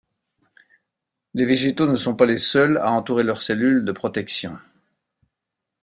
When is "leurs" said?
3.21-3.43